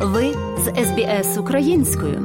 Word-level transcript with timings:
Ви 0.00 0.34
з 0.58 0.84
СБС 0.84 1.38
українською. 1.38 2.20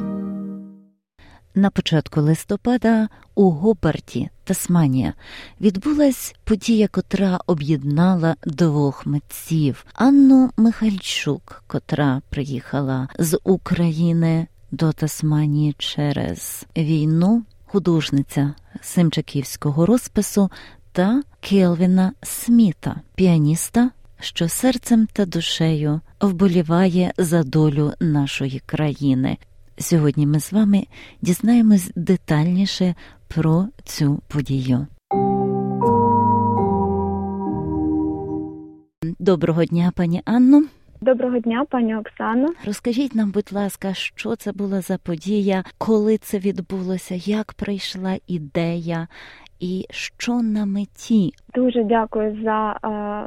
На 1.54 1.70
початку 1.70 2.20
листопада 2.20 3.08
у 3.34 3.50
Гобарті, 3.50 4.30
Тасманія, 4.44 5.14
відбулась 5.60 6.34
подія, 6.44 6.88
котра 6.88 7.40
об'єднала 7.46 8.36
двох 8.44 9.06
митців 9.06 9.86
Анну 9.94 10.50
Михальчук, 10.56 11.62
котра 11.66 12.22
приїхала 12.30 13.08
з 13.18 13.38
України 13.44 14.46
до 14.70 14.92
Тасманії 14.92 15.74
через 15.78 16.66
війну, 16.76 17.42
художниця 17.66 18.54
Симчаківського 18.82 19.86
розпису 19.86 20.50
та 20.92 21.22
Келвіна 21.40 22.12
Сміта, 22.22 22.96
піаніста 23.14 23.90
що 24.24 24.48
серцем 24.48 25.08
та 25.12 25.26
душею 25.26 26.00
вболіває 26.20 27.12
за 27.18 27.42
долю 27.42 27.92
нашої 28.00 28.62
країни. 28.66 29.38
Сьогодні 29.78 30.26
ми 30.26 30.40
з 30.40 30.52
вами 30.52 30.86
дізнаємось 31.22 31.90
детальніше 31.96 32.94
про 33.28 33.66
цю 33.84 34.22
подію. 34.28 34.86
Доброго 39.18 39.64
дня, 39.64 39.92
пані 39.96 40.22
Анно. 40.24 40.62
Доброго 41.00 41.38
дня, 41.38 41.66
пані 41.70 41.96
Оксано. 41.96 42.48
Розкажіть 42.66 43.14
нам, 43.14 43.30
будь 43.30 43.52
ласка, 43.52 43.94
що 43.94 44.36
це 44.36 44.52
була 44.52 44.80
за 44.80 44.98
подія, 44.98 45.64
коли 45.78 46.18
це 46.18 46.38
відбулося, 46.38 47.14
як 47.14 47.52
прийшла 47.52 48.18
ідея, 48.26 49.08
і 49.64 49.86
що 49.90 50.42
на 50.42 50.66
меті? 50.66 51.32
Дуже 51.54 51.84
дякую 51.84 52.42
за 52.44 52.72
е, 52.72 52.78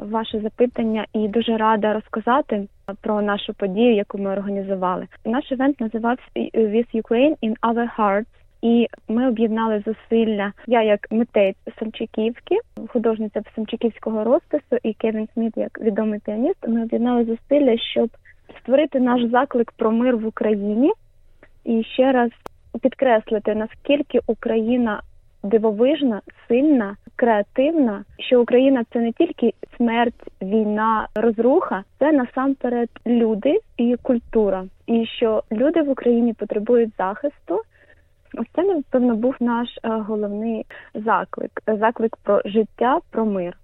ваше 0.06 0.40
запитання 0.40 1.06
і 1.12 1.28
дуже 1.28 1.56
рада 1.56 1.92
розказати 1.92 2.68
про 3.00 3.22
нашу 3.22 3.54
подію, 3.54 3.94
яку 3.94 4.18
ми 4.18 4.30
організували. 4.30 5.06
Наш 5.24 5.52
івент 5.52 5.80
називався 5.80 6.24
«With 6.54 6.86
Ukraine 6.94 7.36
in 7.42 7.54
Our 7.62 7.88
Hearts». 7.98 8.26
І 8.62 8.86
ми 9.08 9.28
об'єднали 9.28 9.84
зусилля. 9.86 10.52
Я 10.66 10.82
як 10.82 11.06
митець 11.10 11.56
Самчиківки, 11.78 12.56
художниця 12.88 13.42
Самчиківського 13.54 14.24
розпису, 14.24 14.76
і 14.82 14.92
Кевін 14.94 15.28
Сміт, 15.34 15.52
як 15.56 15.80
відомий 15.80 16.20
піаніст. 16.20 16.68
Ми 16.68 16.82
об'єднали 16.82 17.24
зусилля, 17.24 17.78
щоб 17.78 18.10
створити 18.60 19.00
наш 19.00 19.30
заклик 19.30 19.72
про 19.72 19.92
мир 19.92 20.16
в 20.16 20.26
Україні 20.26 20.92
і 21.64 21.84
ще 21.84 22.12
раз 22.12 22.30
підкреслити 22.82 23.54
наскільки 23.54 24.20
Україна 24.26 25.00
дивовижна, 25.42 26.20
сильна, 26.48 26.96
креативна, 27.16 28.04
що 28.18 28.42
Україна 28.42 28.84
це 28.92 28.98
не 28.98 29.12
тільки 29.12 29.52
смерть, 29.76 30.30
війна, 30.42 31.08
розруха, 31.14 31.84
це 31.98 32.12
насамперед 32.12 32.88
люди 33.06 33.58
і 33.76 33.96
культура, 34.02 34.64
і 34.86 35.06
що 35.06 35.42
люди 35.52 35.82
в 35.82 35.90
Україні 35.90 36.32
потребують 36.32 36.92
захисту. 36.98 37.62
Ось 38.34 38.46
це 38.54 38.62
напевно 38.62 39.16
був 39.16 39.34
наш 39.40 39.68
е, 39.68 39.88
головний 39.88 40.66
заклик 40.94 41.62
заклик 41.66 42.16
про 42.16 42.42
життя, 42.44 42.98
про 43.10 43.26
мир. 43.26 43.58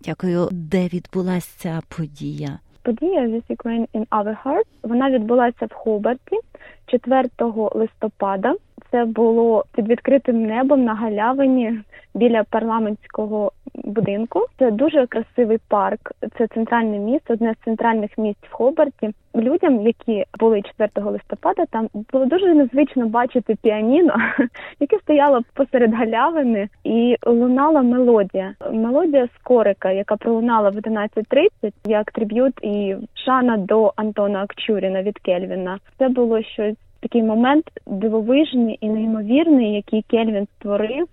Дякую, 0.00 0.48
де 0.52 0.88
відбулася 0.88 1.58
ця 1.58 1.80
подія. 1.96 2.58
Подія 2.84 3.20
This 3.26 3.42
Ukraine 3.50 3.86
in 3.94 4.06
Our 4.06 4.36
Hearts, 4.44 4.66
Вона 4.82 5.10
відбулася 5.10 5.66
в 5.66 5.72
Хобарті 5.72 6.38
4 6.86 7.28
листопада. 7.74 8.54
Це 8.90 9.04
було 9.04 9.64
під 9.74 9.88
відкритим 9.88 10.46
небом 10.46 10.84
на 10.84 10.94
галявині 10.94 11.80
біля 12.14 12.44
парламентського 12.44 13.52
будинку. 13.74 14.46
Це 14.58 14.70
дуже 14.70 15.06
красивий 15.06 15.58
парк. 15.68 16.12
Це 16.38 16.46
центральне 16.46 16.98
місто, 16.98 17.32
одне 17.34 17.54
з 17.60 17.64
центральних 17.64 18.18
місць 18.18 18.44
в 18.50 18.52
Хобарті. 18.52 19.10
Людям, 19.36 19.86
які 19.86 20.24
були 20.38 20.62
4 20.62 20.90
листопада, 20.96 21.64
там 21.66 21.88
було 22.12 22.24
дуже 22.24 22.54
незвично 22.54 23.06
бачити 23.06 23.56
піаніно, 23.62 24.14
яке 24.80 24.98
стояло 24.98 25.40
посеред 25.54 25.94
галявини, 25.94 26.68
і 26.84 27.16
лунала 27.26 27.82
мелодія. 27.82 28.54
Мелодія 28.72 29.28
скорика, 29.40 29.90
яка 29.90 30.16
пролунала 30.16 30.70
в 30.70 30.74
11.30, 30.74 31.72
як 31.86 32.12
триб'ют 32.12 32.54
і 32.62 32.96
шана 33.14 33.56
до 33.56 33.92
Антона 33.96 34.42
Акчуріна 34.42 35.02
від 35.02 35.18
Кельвіна. 35.18 35.78
Це 35.98 36.08
було 36.08 36.42
щось 36.42 36.76
такий 37.00 37.22
момент 37.22 37.64
дивовижний 37.86 38.78
і 38.80 38.88
неймовірний, 38.88 39.74
який 39.74 40.02
Кельвін 40.02 40.46
створив 40.58 41.06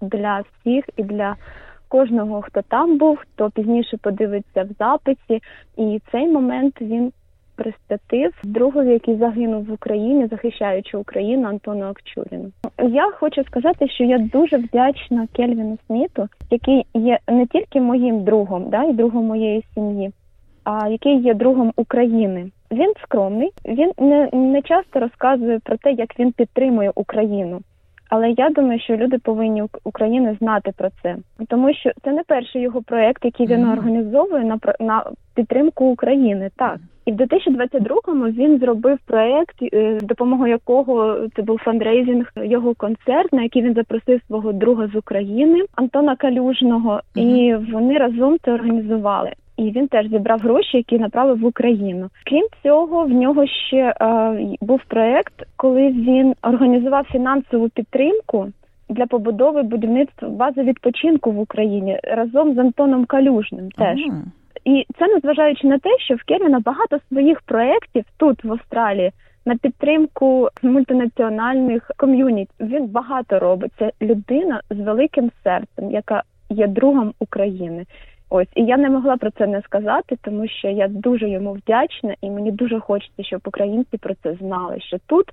для 0.00 0.40
всіх 0.40 0.84
і 0.96 1.02
для 1.02 1.36
кожного, 1.94 2.42
хто 2.42 2.62
там 2.62 2.98
був, 2.98 3.18
хто 3.18 3.50
пізніше 3.50 3.96
подивиться 3.96 4.62
в 4.62 4.68
записі. 4.78 5.42
І 5.76 6.00
цей 6.12 6.26
момент 6.26 6.80
він 6.80 7.12
присвятив 7.56 8.32
другові, 8.44 8.92
який 8.92 9.16
загинув 9.16 9.64
в 9.64 9.72
Україні, 9.72 10.26
захищаючи 10.26 10.96
Україну 10.96 11.48
Антону 11.48 11.84
Акчуріну. 11.84 12.50
Я 12.88 13.10
хочу 13.10 13.44
сказати, 13.44 13.88
що 13.88 14.04
я 14.04 14.18
дуже 14.18 14.56
вдячна 14.56 15.28
Кельвіну 15.36 15.78
Сміту, 15.86 16.28
який 16.50 16.86
є 16.94 17.18
не 17.28 17.46
тільки 17.46 17.80
моїм 17.80 18.24
другом, 18.24 18.70
да 18.70 18.84
і 18.84 18.92
другом 18.92 19.26
моєї 19.26 19.64
сім'ї, 19.74 20.10
а 20.64 20.88
який 20.88 21.20
є 21.20 21.34
другом 21.34 21.72
України. 21.76 22.50
Він 22.72 22.92
скромний, 23.02 23.50
він 23.64 23.92
не, 23.98 24.28
не 24.32 24.62
часто 24.62 25.00
розказує 25.00 25.58
про 25.64 25.76
те, 25.76 25.92
як 25.92 26.18
він 26.18 26.32
підтримує 26.32 26.92
Україну. 26.94 27.60
Але 28.10 28.30
я 28.30 28.50
думаю, 28.50 28.80
що 28.80 28.96
люди 28.96 29.18
повинні 29.18 29.62
України 29.84 30.36
знати 30.40 30.72
про 30.76 30.88
це, 31.02 31.16
тому 31.48 31.74
що 31.74 31.90
це 32.04 32.12
не 32.12 32.22
перший 32.22 32.62
його 32.62 32.82
проект, 32.82 33.24
який 33.24 33.46
він 33.46 33.68
організовує 33.68 34.44
на 34.44 34.58
на 34.80 35.04
підтримку 35.34 35.84
України. 35.84 36.50
Так. 36.56 36.76
І 37.04 37.12
в 37.12 37.16
2022-му 37.16 38.24
він 38.24 38.58
зробив 38.58 38.98
проект, 39.06 39.56
е, 39.62 39.98
допомогою 40.02 40.52
якого 40.52 41.16
це 41.36 41.42
був 41.42 41.58
фандрейзинг, 41.58 42.32
його 42.36 42.74
концерт, 42.74 43.32
на 43.32 43.42
який 43.42 43.62
він 43.62 43.74
запросив 43.74 44.20
свого 44.26 44.52
друга 44.52 44.88
з 44.94 44.96
України 44.96 45.64
Антона 45.74 46.16
Калюжного, 46.16 47.00
і 47.14 47.54
вони 47.72 47.98
разом 47.98 48.36
це 48.44 48.52
організували 48.52 49.32
і 49.56 49.70
він 49.70 49.88
теж 49.88 50.08
зібрав 50.08 50.40
гроші, 50.40 50.76
які 50.76 50.98
направив 50.98 51.40
в 51.40 51.44
Україну. 51.44 52.08
Крім 52.26 52.46
цього, 52.62 53.04
в 53.04 53.10
нього 53.10 53.46
ще 53.46 53.94
е, 54.00 54.56
був 54.60 54.80
проект, 54.88 55.34
коли 55.56 55.88
він 55.88 56.34
організував 56.42 57.04
фінансову 57.04 57.68
підтримку. 57.68 58.46
Для 58.88 59.06
побудови 59.06 59.62
будівництва 59.62 60.28
бази 60.28 60.62
відпочинку 60.62 61.30
в 61.30 61.40
Україні 61.40 62.00
разом 62.02 62.54
з 62.54 62.58
Антоном 62.58 63.04
Калюжним 63.04 63.70
теж 63.70 64.00
ага. 64.08 64.22
і 64.64 64.86
це 64.98 65.06
незважаючи 65.06 65.66
на 65.66 65.78
те, 65.78 65.98
що 65.98 66.14
в 66.14 66.22
Кельвіна 66.22 66.60
багато 66.60 66.98
своїх 67.08 67.40
проєктів 67.40 68.04
тут 68.16 68.44
в 68.44 68.52
Австралії 68.52 69.12
на 69.46 69.56
підтримку 69.56 70.48
мультинаціональних 70.62 71.90
ком'юніті. 71.96 72.50
Він 72.60 72.86
багато 72.86 73.38
робить. 73.38 73.72
Це 73.78 73.92
людина 74.02 74.60
з 74.70 74.80
великим 74.80 75.30
серцем, 75.44 75.90
яка 75.90 76.22
є 76.50 76.66
другом 76.66 77.12
України. 77.18 77.84
Ось 78.30 78.48
і 78.54 78.64
я 78.64 78.76
не 78.76 78.90
могла 78.90 79.16
про 79.16 79.30
це 79.30 79.46
не 79.46 79.62
сказати, 79.62 80.18
тому 80.22 80.48
що 80.48 80.68
я 80.68 80.88
дуже 80.88 81.30
йому 81.30 81.52
вдячна, 81.52 82.14
і 82.20 82.30
мені 82.30 82.52
дуже 82.52 82.80
хочеться, 82.80 83.22
щоб 83.22 83.40
українці 83.44 83.96
про 83.96 84.14
це 84.22 84.34
знали. 84.34 84.80
Що 84.80 84.98
тут 85.06 85.26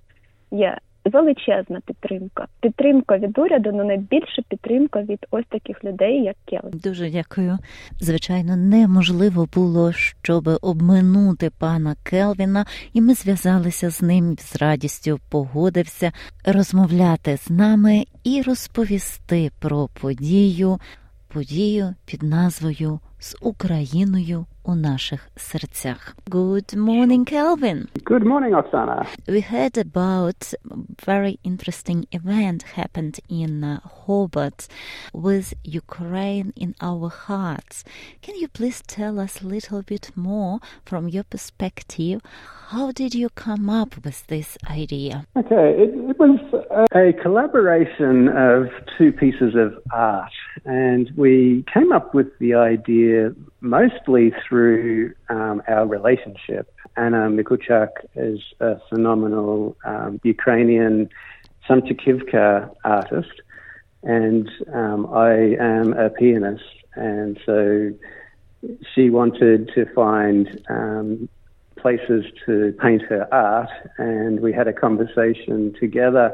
є 0.52 0.78
величезна 1.06 1.80
підтримка. 1.86 2.48
Підтримка 2.60 3.18
від 3.18 3.38
уряду, 3.38 3.70
але 3.74 3.84
найбільша 3.84 4.42
підтримка 4.50 5.02
від 5.02 5.26
ось 5.32 5.46
таких 5.50 5.84
людей, 5.84 6.24
як 6.24 6.36
Келен. 6.46 6.80
Дуже 6.84 7.10
дякую. 7.10 7.58
Звичайно, 8.00 8.56
неможливо 8.56 9.48
було 9.56 9.92
щоб 9.92 10.50
обминути 10.62 11.50
пана 11.60 11.96
Келвіна, 12.04 12.66
і 12.94 13.02
ми 13.02 13.14
зв'язалися 13.14 13.90
з 13.90 14.02
ним 14.02 14.36
з 14.40 14.62
радістю. 14.62 15.20
Погодився 15.32 16.12
розмовляти 16.46 17.38
з 17.38 17.50
нами 17.50 18.04
і 18.24 18.42
розповісти 18.42 19.52
про 19.60 19.88
подію 20.02 20.80
подію 21.31 21.95
під 22.05 22.23
назвою 22.23 23.01
з 23.19 23.37
Україною 23.41 24.47
у 24.65 24.75
наших 24.75 25.29
серцях. 25.37 26.17
Good 26.31 26.77
morning, 26.77 27.33
Kelvin. 27.33 27.87
Good 28.05 28.25
morning, 28.25 28.53
Oksana. 28.61 29.07
We 29.29 29.41
heard 29.55 29.77
about 29.89 30.41
very 31.13 31.35
interesting 31.51 32.01
event 32.19 32.61
happened 32.79 33.17
in 33.41 33.53
uh, 33.65 33.79
Hobart 34.03 34.61
with 35.27 35.49
Ukraine 35.83 36.49
in 36.65 36.71
our 36.89 37.09
hearts. 37.27 37.77
Can 38.25 38.35
you 38.43 38.49
please 38.59 38.79
tell 38.97 39.15
us 39.27 39.35
a 39.43 39.47
little 39.55 39.83
bit 39.93 40.07
more 40.29 40.55
from 40.89 41.03
your 41.15 41.27
perspective? 41.35 42.19
How 42.73 42.87
did 43.01 43.13
you 43.21 43.29
come 43.47 43.65
up 43.81 43.91
with 44.05 44.19
this 44.33 44.51
idea? 44.83 45.15
Okay, 45.43 45.67
it, 45.83 45.91
it 46.11 46.19
was 46.25 46.37
a 46.92 47.14
collaboration 47.22 48.28
of 48.30 48.68
two 48.98 49.12
pieces 49.12 49.56
of 49.56 49.78
art, 49.92 50.32
and 50.66 51.12
we 51.16 51.66
came 51.74 51.92
up 51.92 52.14
with 52.14 52.28
the 52.40 52.54
idea 52.54 53.34
mostly 53.62 54.34
through 54.48 55.14
um, 55.30 55.62
our 55.68 55.86
relationship. 55.86 56.74
Anna 56.98 57.30
Mikulchak 57.30 57.90
is 58.16 58.40
a 58.60 58.80
phenomenal 58.90 59.76
um, 59.86 60.20
Ukrainian 60.24 61.10
Samchikivka 61.68 62.74
artist, 62.84 63.42
and 64.04 64.50
um, 64.74 65.08
I 65.14 65.56
am 65.60 65.94
a 65.94 66.10
pianist, 66.10 66.64
and 66.96 67.40
so 67.46 67.92
she 68.94 69.10
wanted 69.10 69.72
to 69.76 69.86
find 69.94 70.64
um, 70.70 71.30
places 71.82 72.26
to 72.46 72.74
paint 72.82 73.02
her 73.04 73.28
art, 73.34 73.70
and 73.98 74.40
we 74.40 74.54
had 74.54 74.68
a 74.68 74.74
conversation 74.74 75.74
together. 75.80 76.34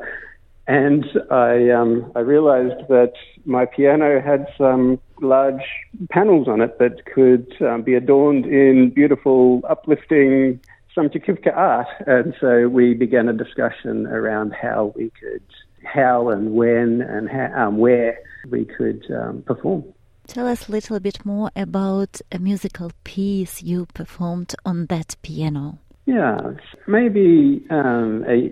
And 0.68 1.06
I, 1.32 1.70
um, 1.70 2.12
I 2.16 2.20
realized 2.20 2.88
that 2.90 3.14
my 3.46 3.66
piano 3.66 4.22
had 4.22 4.48
some 4.58 5.00
large 5.22 5.64
panels 6.10 6.48
on 6.48 6.60
it 6.62 6.78
that 6.80 7.06
could 7.06 7.48
um, 7.62 7.84
be 7.84 7.94
adorned 7.94 8.46
in 8.46 8.90
beautiful, 8.90 9.62
uplifting 9.70 10.60
Samchikivka 10.96 11.56
art. 11.56 11.88
And 12.06 12.36
so 12.42 12.68
we 12.68 12.94
began 12.94 13.30
a 13.30 13.34
discussion 13.34 14.08
around 14.08 14.54
how 14.54 14.94
we 14.96 15.12
could, 15.20 15.44
how 15.86 16.30
and 16.30 16.54
when 16.54 17.02
and 17.02 17.30
how, 17.30 17.68
um, 17.68 17.78
where 17.78 18.20
we 18.50 18.66
could 18.66 19.06
um, 19.10 19.44
perform. 19.44 19.86
Tell 20.28 20.46
us 20.46 20.68
a 20.68 20.72
little 20.72 21.00
bit 21.00 21.26
more 21.26 21.52
about 21.56 22.20
a 22.32 22.38
musical 22.38 22.92
piece 23.06 23.64
you 23.64 23.88
performed 23.94 24.54
on 24.66 24.88
that 24.88 25.16
piano. 25.22 25.80
Yeah, 26.06 26.52
maybe 26.86 27.66
um, 27.70 28.26
a, 28.28 28.52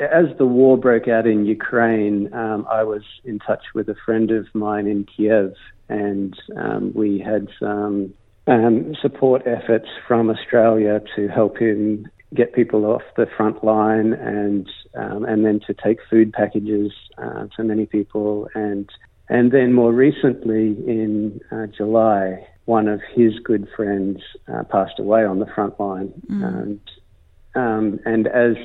as 0.00 0.26
the 0.36 0.46
war 0.46 0.76
broke 0.76 1.08
out 1.08 1.26
in 1.26 1.46
Ukraine, 1.46 2.32
um, 2.34 2.66
I 2.70 2.82
was 2.82 3.02
in 3.24 3.38
touch 3.38 3.62
with 3.72 3.88
a 3.88 3.94
friend 4.04 4.30
of 4.30 4.46
mine 4.52 4.86
in 4.86 5.04
Kiev, 5.04 5.54
and 5.88 6.36
um, 6.56 6.92
we 6.94 7.18
had 7.18 7.48
some 7.58 8.12
um, 8.46 8.94
support 9.00 9.42
efforts 9.46 9.88
from 10.06 10.28
Australia 10.28 11.00
to 11.14 11.28
help 11.28 11.58
him 11.58 12.08
get 12.34 12.52
people 12.52 12.84
off 12.84 13.02
the 13.16 13.26
front 13.36 13.62
line 13.64 14.12
and 14.12 14.68
um, 14.94 15.24
and 15.24 15.44
then 15.44 15.60
to 15.66 15.72
take 15.72 15.98
food 16.10 16.32
packages 16.32 16.92
uh, 17.18 17.46
to 17.56 17.62
many 17.62 17.86
people 17.86 18.48
and 18.54 18.90
and 19.28 19.52
then 19.52 19.72
more 19.72 19.92
recently 19.92 20.76
in 20.86 21.40
uh, 21.50 21.66
July 21.66 22.46
one 22.64 22.88
of 22.88 23.00
his 23.14 23.38
good 23.44 23.68
friends 23.76 24.20
uh, 24.52 24.64
passed 24.64 24.98
away 24.98 25.24
on 25.24 25.38
the 25.38 25.46
front 25.46 25.78
line 25.78 26.12
mm. 26.30 26.62
and 26.62 26.80
um, 27.54 27.98
and 28.04 28.26
as 28.26 28.56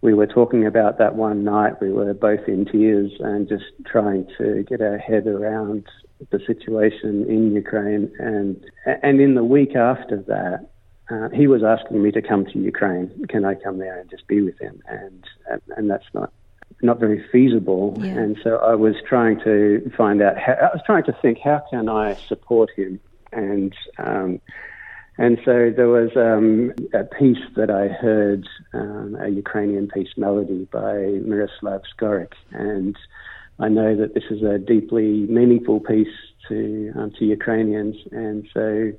we 0.00 0.12
were 0.12 0.26
talking 0.26 0.66
about 0.66 0.98
that 0.98 1.14
one 1.14 1.44
night 1.44 1.80
we 1.80 1.92
were 1.92 2.12
both 2.14 2.46
in 2.48 2.64
tears 2.64 3.12
and 3.20 3.48
just 3.48 3.64
trying 3.84 4.26
to 4.38 4.64
get 4.68 4.80
our 4.80 4.98
head 4.98 5.26
around 5.26 5.84
the 6.30 6.40
situation 6.46 7.26
in 7.28 7.52
Ukraine, 7.52 8.10
and 8.18 8.62
and 9.02 9.20
in 9.20 9.34
the 9.34 9.44
week 9.44 9.76
after 9.76 10.16
that, 10.22 10.68
uh, 11.10 11.28
he 11.30 11.46
was 11.46 11.62
asking 11.62 12.02
me 12.02 12.10
to 12.12 12.22
come 12.22 12.46
to 12.46 12.58
Ukraine. 12.58 13.10
Can 13.28 13.44
I 13.44 13.54
come 13.54 13.78
there 13.78 14.00
and 14.00 14.08
just 14.10 14.26
be 14.26 14.40
with 14.40 14.58
him? 14.58 14.82
And 14.88 15.24
and, 15.50 15.62
and 15.76 15.90
that's 15.90 16.06
not 16.14 16.32
not 16.82 17.00
very 17.00 17.24
feasible. 17.30 17.96
Yeah. 17.98 18.08
And 18.08 18.38
so 18.42 18.56
I 18.56 18.74
was 18.74 18.94
trying 19.08 19.40
to 19.40 19.90
find 19.96 20.20
out. 20.22 20.38
How, 20.38 20.52
I 20.52 20.70
was 20.72 20.82
trying 20.84 21.04
to 21.04 21.12
think 21.22 21.38
how 21.38 21.62
can 21.70 21.88
I 21.88 22.14
support 22.14 22.70
him 22.76 23.00
and. 23.32 23.74
Um, 23.98 24.40
and 25.18 25.38
so 25.46 25.72
there 25.74 25.88
was 25.88 26.10
um, 26.14 26.74
a 26.92 27.04
piece 27.04 27.42
that 27.56 27.70
I 27.70 27.88
heard, 27.88 28.46
um, 28.74 29.16
a 29.18 29.28
Ukrainian 29.28 29.88
piece 29.88 30.10
melody 30.18 30.68
by 30.70 30.92
Miroslav 31.24 31.82
Skorik, 31.96 32.34
and 32.50 32.94
I 33.58 33.68
know 33.68 33.96
that 33.96 34.12
this 34.12 34.24
is 34.30 34.42
a 34.42 34.58
deeply 34.58 35.26
meaningful 35.26 35.80
piece 35.80 36.14
to 36.48 36.92
um, 36.94 37.12
to 37.18 37.24
Ukrainians, 37.24 37.96
and 38.12 38.46
so 38.52 38.92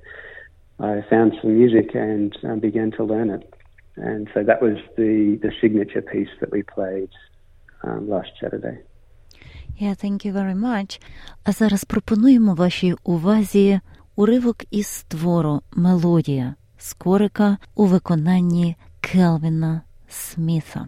I 0.79 1.03
found 1.07 1.33
some 1.39 1.56
music 1.56 1.94
and 1.94 2.35
um, 2.44 2.59
began 2.59 2.91
to 2.91 3.03
learn 3.03 3.29
it. 3.29 3.53
And 3.95 4.27
so 4.33 4.44
that 4.44 4.62
was 4.62 4.77
the 4.95 5.39
the 5.41 5.51
signature 5.62 6.01
piece 6.01 6.29
that 6.39 6.51
we 6.51 6.63
played 6.63 7.09
um, 7.83 8.09
last 8.09 8.31
Saturday. 8.41 8.77
Yeah, 9.79 9.94
thank 9.94 10.25
you 10.25 10.33
very 10.33 10.56
much. 10.56 11.01
А 11.44 11.51
зараз 11.51 11.83
пропонуємо 11.83 12.56
вашій 12.56 12.95
увазі 13.03 13.79
уривок 14.15 14.63
із 14.71 15.03
твору 15.07 15.62
Мелодія 15.71 16.56
Скорика 16.77 17.57
у 17.75 17.85
виконанні 17.85 18.75
Келвіна 19.01 19.81
Сміта. 20.09 20.88